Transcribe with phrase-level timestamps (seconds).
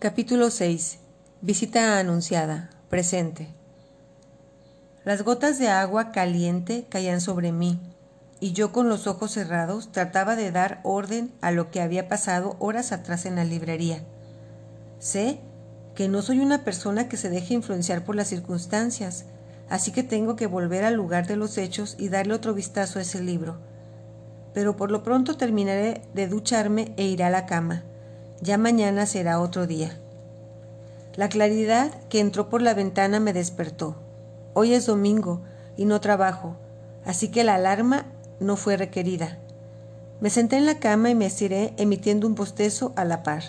[0.00, 1.00] Capítulo 6.
[1.40, 2.70] Visita anunciada.
[2.88, 3.48] Presente.
[5.04, 7.80] Las gotas de agua caliente caían sobre mí,
[8.38, 12.54] y yo con los ojos cerrados trataba de dar orden a lo que había pasado
[12.60, 14.04] horas atrás en la librería.
[15.00, 15.40] Sé
[15.96, 19.24] que no soy una persona que se deje influenciar por las circunstancias,
[19.68, 23.02] así que tengo que volver al lugar de los hechos y darle otro vistazo a
[23.02, 23.58] ese libro.
[24.54, 27.82] Pero por lo pronto terminaré de ducharme e iré a la cama.
[28.40, 29.98] Ya mañana será otro día.
[31.16, 33.96] La claridad que entró por la ventana me despertó.
[34.54, 35.40] Hoy es domingo
[35.76, 36.56] y no trabajo,
[37.04, 38.06] así que la alarma
[38.38, 39.38] no fue requerida.
[40.20, 43.42] Me senté en la cama y me estiré emitiendo un bostezo a la par.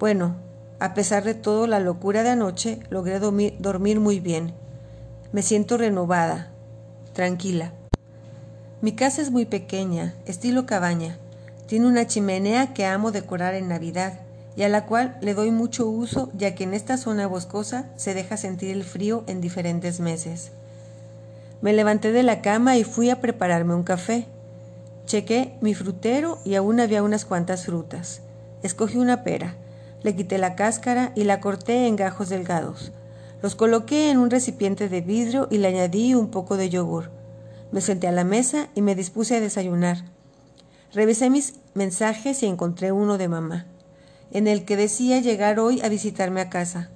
[0.00, 0.34] Bueno,
[0.80, 4.52] a pesar de todo la locura de anoche, logré dormir, muy bien.
[5.30, 6.50] Me siento renovada,
[7.12, 7.72] tranquila.
[8.80, 11.18] Mi casa es muy pequeña, estilo cabaña.
[11.66, 14.20] Tiene una chimenea que amo decorar en Navidad
[14.56, 18.14] y a la cual le doy mucho uso ya que en esta zona boscosa se
[18.14, 20.52] deja sentir el frío en diferentes meses.
[21.60, 24.26] Me levanté de la cama y fui a prepararme un café.
[25.06, 28.20] Chequé mi frutero y aún había unas cuantas frutas.
[28.62, 29.56] Escogí una pera,
[30.02, 32.92] le quité la cáscara y la corté en gajos delgados.
[33.42, 37.10] Los coloqué en un recipiente de vidrio y le añadí un poco de yogur.
[37.72, 40.15] Me senté a la mesa y me dispuse a desayunar.
[40.96, 43.66] Revisé mis mensajes y encontré uno de mamá,
[44.30, 46.88] en el que decía llegar hoy a visitarme a casa.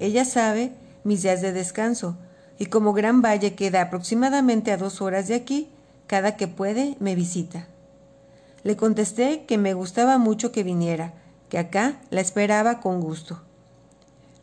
[0.00, 2.18] Ella sabe mis días de descanso,
[2.58, 5.70] y como Gran Valle queda aproximadamente a dos horas de aquí,
[6.06, 7.68] cada que puede me visita.
[8.64, 11.14] Le contesté que me gustaba mucho que viniera,
[11.48, 13.40] que acá la esperaba con gusto.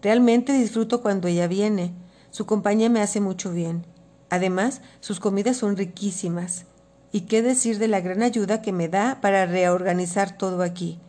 [0.02, 1.94] Realmente disfruto cuando ella viene,
[2.31, 3.86] su compañía me hace mucho bien.
[4.31, 6.66] Además, sus comidas son riquísimas
[7.16, 10.99] y qué decir de la gran ayuda que me da para reorganizar todo aquí.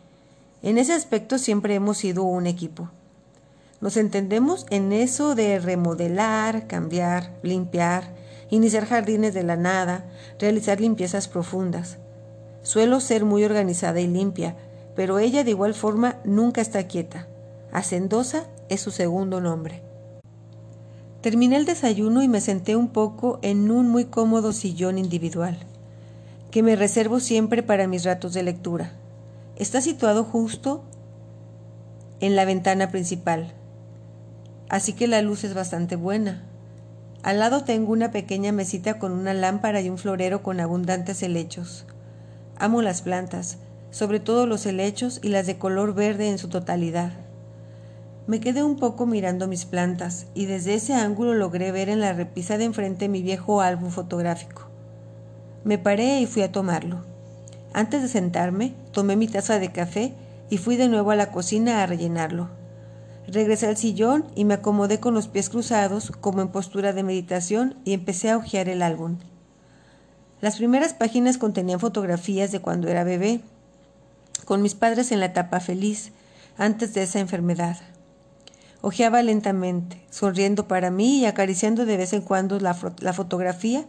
[0.63, 2.89] En ese aspecto siempre hemos sido un equipo.
[3.81, 8.15] Nos entendemos en eso de remodelar, cambiar, limpiar,
[8.49, 10.05] iniciar jardines de la nada,
[10.39, 11.97] realizar limpiezas profundas.
[12.61, 14.55] Suelo ser muy organizada y limpia,
[14.95, 17.27] pero ella de igual forma nunca está quieta.
[17.73, 19.81] Hacendosa es su segundo nombre.
[21.19, 25.67] Terminé el desayuno y me senté un poco en un muy cómodo sillón individual
[26.51, 28.91] que me reservo siempre para mis ratos de lectura.
[29.55, 30.83] Está situado justo
[32.19, 33.53] en la ventana principal,
[34.69, 36.43] así que la luz es bastante buena.
[37.23, 41.85] Al lado tengo una pequeña mesita con una lámpara y un florero con abundantes helechos.
[42.57, 43.57] Amo las plantas,
[43.91, 47.11] sobre todo los helechos y las de color verde en su totalidad.
[48.27, 52.13] Me quedé un poco mirando mis plantas y desde ese ángulo logré ver en la
[52.13, 54.66] repisa de enfrente mi viejo álbum fotográfico.
[55.63, 57.01] Me paré y fui a tomarlo.
[57.73, 60.13] Antes de sentarme, tomé mi taza de café
[60.49, 62.49] y fui de nuevo a la cocina a rellenarlo.
[63.27, 67.75] Regresé al sillón y me acomodé con los pies cruzados, como en postura de meditación,
[67.83, 69.17] y empecé a hojear el álbum.
[70.39, 73.41] Las primeras páginas contenían fotografías de cuando era bebé,
[74.45, 76.13] con mis padres en la etapa feliz,
[76.57, 77.77] antes de esa enfermedad.
[78.81, 83.85] Ojeaba lentamente, sonriendo para mí y acariciando de vez en cuando la, la fotografía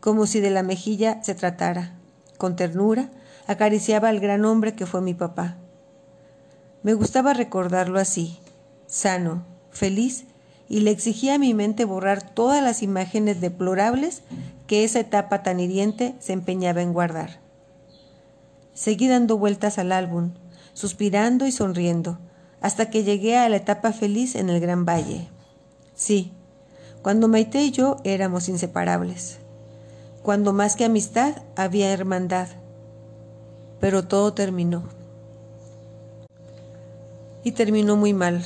[0.00, 1.92] como si de la mejilla se tratara.
[2.38, 3.10] Con ternura,
[3.46, 5.56] acariciaba al gran hombre que fue mi papá.
[6.82, 8.38] Me gustaba recordarlo así,
[8.86, 10.24] sano, feliz,
[10.68, 14.22] y le exigía a mi mente borrar todas las imágenes deplorables
[14.66, 17.40] que esa etapa tan hiriente se empeñaba en guardar.
[18.72, 20.30] Seguí dando vueltas al álbum,
[20.72, 22.18] suspirando y sonriendo,
[22.62, 25.28] hasta que llegué a la etapa feliz en el Gran Valle.
[25.94, 26.32] Sí,
[27.02, 29.40] cuando Maite y yo éramos inseparables
[30.22, 32.48] cuando más que amistad había hermandad.
[33.80, 34.84] Pero todo terminó.
[37.42, 38.44] Y terminó muy mal.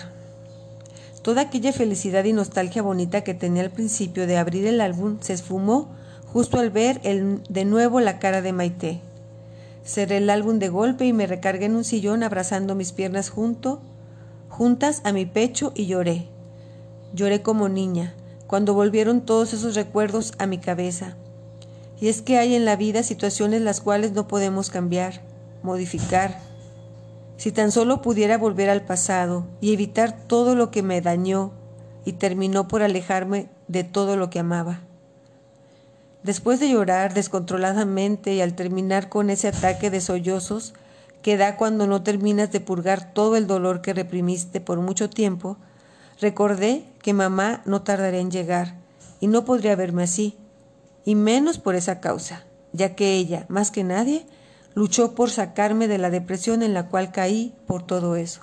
[1.23, 5.33] Toda aquella felicidad y nostalgia bonita que tenía al principio de abrir el álbum se
[5.33, 5.89] esfumó
[6.33, 9.01] justo al ver de nuevo la cara de Maite.
[9.85, 13.81] Cerré el álbum de golpe y me recargué en un sillón abrazando mis piernas junto,
[14.49, 16.29] juntas a mi pecho y lloré.
[17.12, 18.15] Lloré como niña,
[18.47, 21.17] cuando volvieron todos esos recuerdos a mi cabeza
[22.00, 25.23] y es que hay en la vida situaciones las cuales no podemos cambiar,
[25.62, 26.38] modificar.
[27.37, 31.52] Si tan solo pudiera volver al pasado y evitar todo lo que me dañó
[32.05, 34.81] y terminó por alejarme de todo lo que amaba.
[36.23, 40.75] Después de llorar descontroladamente y al terminar con ese ataque de sollozos
[41.23, 45.56] que da cuando no terminas de purgar todo el dolor que reprimiste por mucho tiempo,
[46.20, 48.76] recordé que mamá no tardaría en llegar
[49.20, 50.37] y no podría verme así
[51.05, 54.27] y menos por esa causa, ya que ella, más que nadie,
[54.75, 58.43] luchó por sacarme de la depresión en la cual caí por todo eso.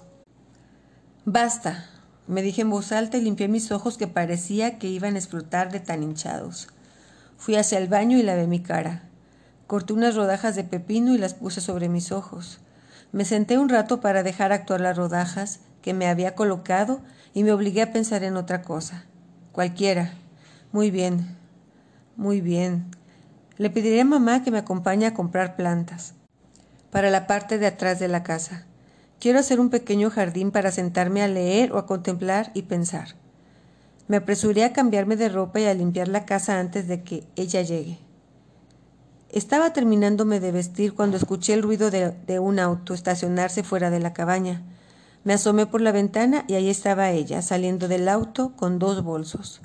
[1.25, 1.90] Basta,
[2.28, 5.72] me dije en voz alta y limpié mis ojos que parecía que iban a explotar
[5.72, 6.69] de tan hinchados.
[7.38, 9.04] Fui hacia el baño y lavé mi cara.
[9.68, 12.60] Corté unas rodajas de pepino y las puse sobre mis ojos.
[13.12, 17.02] Me senté un rato para dejar actuar las rodajas que me había colocado
[17.34, 19.06] y me obligué a pensar en otra cosa.
[19.52, 20.13] Cualquiera.
[20.72, 21.40] Muy bien.
[22.21, 22.85] Muy bien.
[23.57, 26.13] Le pediré a mamá que me acompañe a comprar plantas
[26.91, 28.68] para la parte de atrás de la casa.
[29.19, 33.15] Quiero hacer un pequeño jardín para sentarme a leer o a contemplar y pensar.
[34.07, 37.63] Me apresuré a cambiarme de ropa y a limpiar la casa antes de que ella
[37.63, 37.97] llegue.
[39.29, 44.13] Estaba terminándome de vestir cuando escuché el ruido de, un auto estacionarse fuera de la
[44.13, 44.62] cabaña.
[45.24, 49.63] Me asomé por la ventana y ahí estaba ella, saliendo del auto con dos bolsos,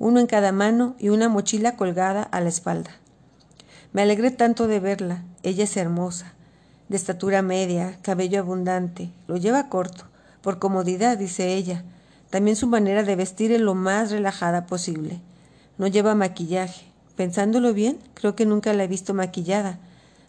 [0.00, 2.90] uno en cada mano y una mochila colgada a la espalda.
[3.92, 5.22] Me alegré tanto de verla.
[5.42, 6.32] Ella es hermosa,
[6.88, 10.04] de estatura media, cabello abundante, lo lleva corto,
[10.40, 11.84] por comodidad, dice ella.
[12.30, 15.20] También su manera de vestir es lo más relajada posible.
[15.76, 16.86] No lleva maquillaje.
[17.14, 19.78] Pensándolo bien, creo que nunca la he visto maquillada,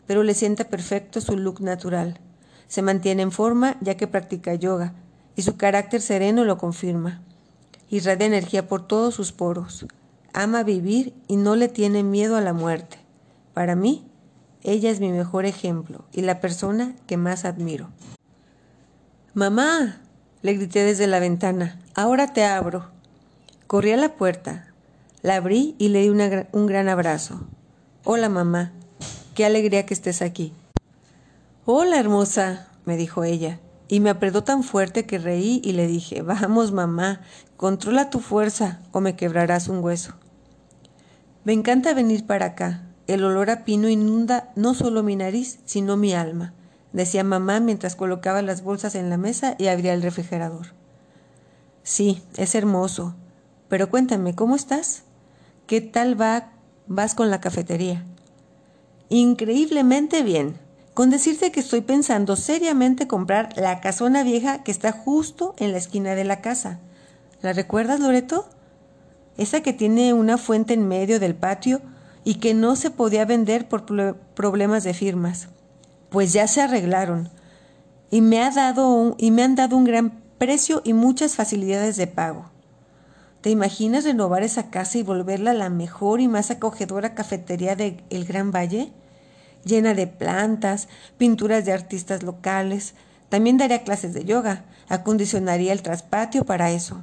[0.05, 2.19] pero le sienta perfecto su look natural.
[2.67, 4.93] Se mantiene en forma ya que practica yoga
[5.37, 7.21] y su carácter sereno lo confirma.
[7.91, 9.85] Irradia energía por todos sus poros.
[10.33, 12.97] Ama vivir y no le tiene miedo a la muerte.
[13.53, 14.09] Para mí,
[14.63, 17.89] ella es mi mejor ejemplo y la persona que más admiro.
[19.33, 19.99] Mamá,
[20.41, 22.89] le grité desde la ventana, ahora te abro.
[23.67, 24.67] Corrí a la puerta,
[25.21, 27.41] la abrí y le di un gran abrazo.
[28.05, 28.71] Hola mamá,
[29.35, 30.53] qué alegría que estés aquí.
[31.65, 33.59] Hola, hermosa, me dijo ella,
[33.91, 37.19] y me apretó tan fuerte que reí y le dije, vamos, mamá,
[37.57, 40.13] controla tu fuerza o me quebrarás un hueso.
[41.43, 42.87] Me encanta venir para acá.
[43.07, 46.53] El olor a pino inunda no solo mi nariz, sino mi alma,
[46.93, 50.67] decía mamá mientras colocaba las bolsas en la mesa y abría el refrigerador.
[51.83, 53.15] Sí, es hermoso.
[53.67, 55.03] Pero cuéntame, ¿cómo estás?
[55.67, 56.53] ¿Qué tal va,
[56.87, 58.05] vas con la cafetería?
[59.09, 60.60] Increíblemente bien,
[60.93, 65.77] con decirte que estoy pensando seriamente comprar la casona vieja que está justo en la
[65.77, 66.79] esquina de la casa.
[67.41, 68.47] ¿La recuerdas, Loreto?
[69.37, 71.81] Esa que tiene una fuente en medio del patio
[72.23, 73.85] y que no se podía vender por
[74.33, 75.47] problemas de firmas.
[76.09, 77.29] Pues ya se arreglaron
[78.09, 82.07] y me, ha dado y me han dado un gran precio y muchas facilidades de
[82.07, 82.51] pago.
[83.39, 88.25] ¿Te imaginas renovar esa casa y volverla la mejor y más acogedora cafetería de El
[88.25, 88.91] Gran Valle?
[89.63, 90.87] Llena de plantas,
[91.17, 92.93] pinturas de artistas locales.
[93.29, 97.01] También daría clases de yoga, acondicionaría el traspatio para eso.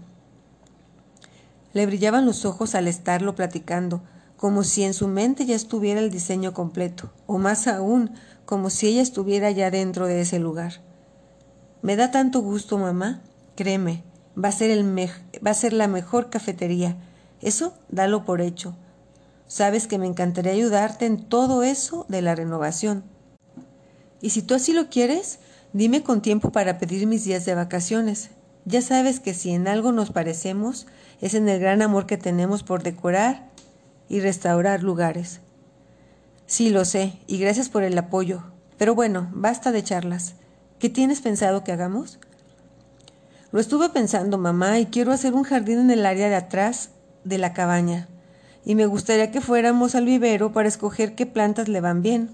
[1.73, 4.03] Le brillaban los ojos al estarlo platicando,
[4.37, 8.13] como si en su mente ya estuviera el diseño completo, o más aún,
[8.45, 10.81] como si ella estuviera ya dentro de ese lugar.
[11.83, 13.21] Me da tanto gusto, mamá.
[13.57, 14.03] Créeme,
[14.43, 14.85] va a ser, el
[15.47, 16.97] va a ser la mejor cafetería.
[17.41, 18.75] Eso dalo por hecho.
[19.49, 23.03] Sabes que me encantaría ayudarte en todo eso de la renovación.
[24.21, 25.39] Y si tú así lo quieres,
[25.73, 28.29] dime con tiempo para pedir mis días de vacaciones.
[28.67, 30.87] Ya sabes que si en algo nos parecemos,
[31.23, 33.49] es en el gran amor que tenemos por decorar
[34.11, 35.41] y restaurar lugares.
[36.47, 38.43] Sí, lo sé, y gracias por el apoyo.
[38.77, 40.35] Pero bueno, basta de charlas.
[40.79, 42.19] ¿Qué tienes pensado que hagamos?
[43.51, 46.91] Lo estuve pensando, mamá, y quiero hacer un jardín en el área de atrás
[47.25, 48.09] de la cabaña
[48.65, 52.31] y me gustaría que fuéramos al vivero para escoger qué plantas le van bien.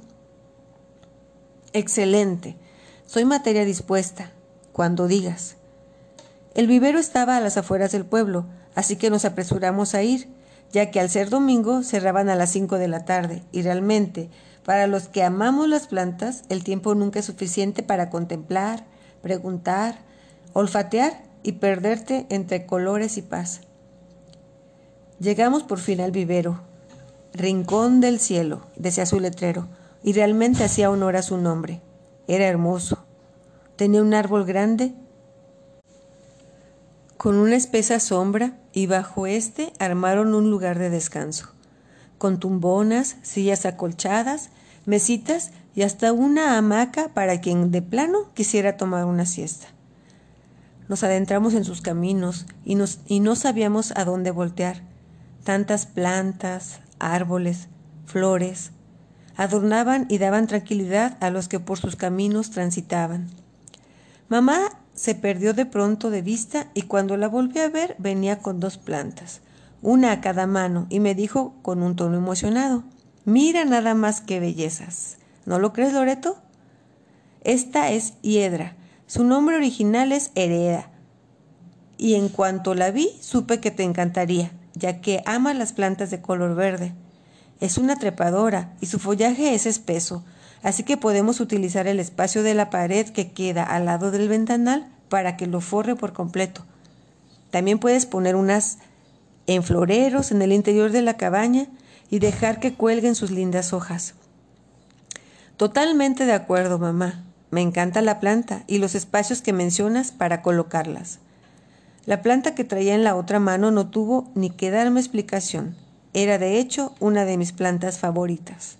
[1.72, 2.56] Excelente.
[3.06, 4.30] Soy materia dispuesta.
[4.72, 5.56] Cuando digas.
[6.54, 10.28] El vivero estaba a las afueras del pueblo, así que nos apresuramos a ir,
[10.72, 14.30] ya que al ser domingo cerraban a las cinco de la tarde, y realmente,
[14.64, 18.84] para los que amamos las plantas, el tiempo nunca es suficiente para contemplar,
[19.22, 19.98] preguntar,
[20.52, 23.60] olfatear y perderte entre colores y paz.
[25.20, 26.60] Llegamos por fin al vivero.
[27.32, 29.68] Rincón del cielo, decía su letrero,
[30.02, 31.80] y realmente hacía honor a su nombre.
[32.26, 33.04] Era hermoso.
[33.76, 34.92] Tenía un árbol grande
[37.16, 41.48] con una espesa sombra y bajo este armaron un lugar de descanso,
[42.18, 44.50] con tumbonas, sillas acolchadas,
[44.84, 49.68] mesitas y hasta una hamaca para quien de plano quisiera tomar una siesta.
[50.88, 54.93] Nos adentramos en sus caminos y, y no sabíamos a dónde voltear
[55.44, 57.68] Tantas plantas, árboles,
[58.06, 58.72] flores,
[59.36, 63.28] adornaban y daban tranquilidad a los que por sus caminos transitaban.
[64.28, 64.58] Mamá
[64.94, 68.78] se perdió de pronto de vista y cuando la volví a ver venía con dos
[68.78, 69.40] plantas,
[69.82, 72.84] una a cada mano, y me dijo con un tono emocionado,
[73.26, 75.16] Mira nada más que bellezas.
[75.46, 76.38] ¿No lo crees, Loreto?
[77.42, 78.76] Esta es Hiedra.
[79.06, 80.90] Su nombre original es Hereda,
[81.98, 86.20] y en cuanto la vi supe que te encantaría, ya que ama las plantas de
[86.20, 86.92] color verde.
[87.60, 90.24] Es una trepadora y su follaje es espeso,
[90.62, 94.86] así que podemos utilizar el espacio de la pared que queda al lado del ventanal
[95.08, 96.64] para que lo forre por completo.
[97.50, 98.78] También puedes poner unas
[99.46, 101.66] en floreros en el interior de la cabaña
[102.10, 104.14] y dejar que cuelguen sus lindas hojas.
[105.56, 107.22] Totalmente de acuerdo, mamá.
[107.50, 111.20] Me encanta la planta y los espacios que mencionas para colocarlas.
[112.06, 115.74] La planta que traía en la otra mano no tuvo ni que darme explicación.
[116.12, 118.76] Era de hecho una de mis plantas favoritas.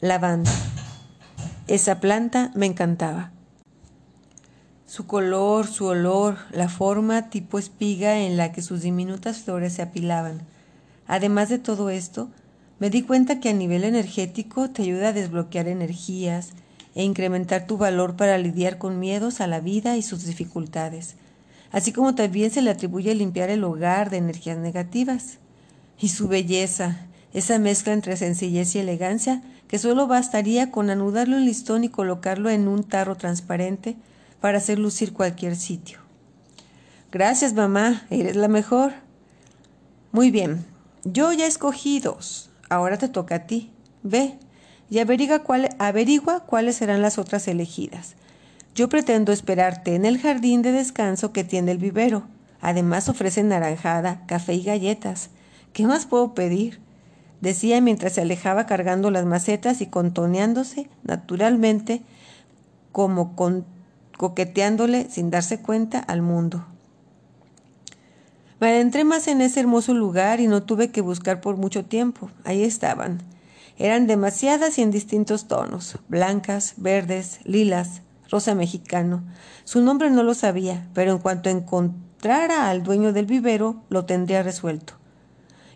[0.00, 0.52] Lavanda.
[1.66, 3.32] Esa planta me encantaba.
[4.86, 9.82] Su color, su olor, la forma tipo espiga en la que sus diminutas flores se
[9.82, 10.42] apilaban.
[11.06, 12.28] Además de todo esto,
[12.78, 16.50] me di cuenta que a nivel energético te ayuda a desbloquear energías
[16.94, 21.16] e incrementar tu valor para lidiar con miedos a la vida y sus dificultades,
[21.72, 25.38] así como también se le atribuye limpiar el hogar de energías negativas.
[25.98, 31.46] Y su belleza, esa mezcla entre sencillez y elegancia, que solo bastaría con anudarlo en
[31.46, 33.96] listón y colocarlo en un tarro transparente,
[34.40, 35.98] para hacer lucir cualquier sitio.
[37.12, 38.92] Gracias, mamá, eres la mejor.
[40.10, 40.66] Muy bien,
[41.04, 43.70] yo ya escogí dos, ahora te toca a ti.
[44.02, 44.36] Ve
[44.90, 45.42] y averigua,
[45.78, 48.16] averigua cuáles serán las otras elegidas.
[48.74, 52.24] Yo pretendo esperarte en el jardín de descanso que tiene el vivero.
[52.60, 55.30] Además ofrecen naranjada, café y galletas.
[55.72, 56.80] ¿Qué más puedo pedir?
[57.42, 62.02] decía mientras se alejaba cargando las macetas y contoneándose naturalmente
[62.92, 63.34] como
[64.16, 66.64] coqueteándole sin darse cuenta al mundo.
[68.60, 72.30] Me adentré más en ese hermoso lugar y no tuve que buscar por mucho tiempo.
[72.44, 73.20] Ahí estaban.
[73.76, 78.02] Eran demasiadas y en distintos tonos, blancas, verdes, lilas,
[78.32, 79.22] rosa mexicano.
[79.62, 84.42] Su nombre no lo sabía, pero en cuanto encontrara al dueño del vivero, lo tendría
[84.42, 84.94] resuelto.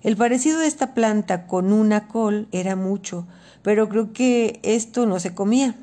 [0.02, 3.26] El parecido de esta planta con una col era mucho,
[3.62, 5.74] pero creo que esto no se comía.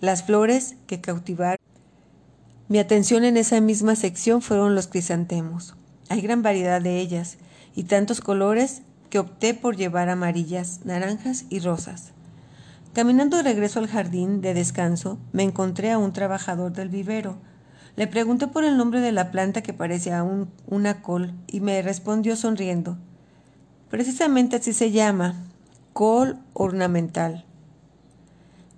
[0.00, 1.58] Las flores que cautivaron
[2.68, 5.74] mi atención en esa misma sección fueron los crisantemos.
[6.10, 7.38] Hay gran variedad de ellas
[7.74, 12.12] y tantos colores que opté por llevar amarillas, naranjas y rosas.
[12.98, 17.36] Caminando de regreso al jardín de descanso, me encontré a un trabajador del vivero.
[17.94, 21.80] Le pregunté por el nombre de la planta que parecía un, una col y me
[21.80, 22.98] respondió sonriendo.
[23.88, 25.36] Precisamente así se llama,
[25.92, 27.44] col ornamental.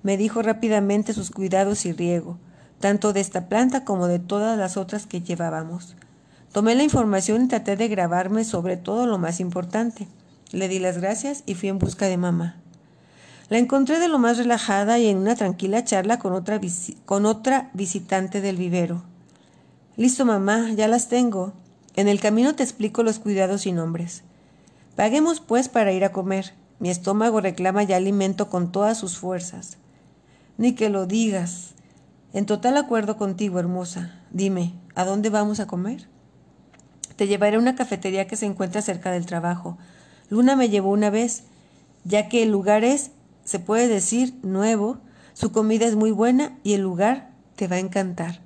[0.02, 2.36] Me dijo rápidamente sus cuidados y riego
[2.78, 5.96] tanto de esta planta como de todas las otras que llevábamos.
[6.52, 10.08] Tomé la información y traté de grabarme sobre todo lo más importante.
[10.52, 12.60] Le di las gracias y fui en busca de mamá.
[13.50, 16.60] La encontré de lo más relajada y en una tranquila charla con otra,
[17.04, 19.02] con otra visitante del vivero.
[19.96, 21.52] Listo, mamá, ya las tengo.
[21.96, 24.22] En el camino te explico los cuidados y nombres.
[24.94, 26.54] Paguemos, pues, para ir a comer.
[26.78, 29.78] Mi estómago reclama ya alimento con todas sus fuerzas.
[30.56, 31.74] Ni que lo digas.
[32.32, 34.20] En total acuerdo contigo, hermosa.
[34.30, 36.06] Dime, ¿a dónde vamos a comer?
[37.16, 39.76] Te llevaré a una cafetería que se encuentra cerca del trabajo.
[40.28, 41.42] Luna me llevó una vez,
[42.04, 43.10] ya que el lugar es,
[43.50, 44.98] se puede decir, nuevo,
[45.32, 48.42] su comida es muy buena y el lugar te va a encantar.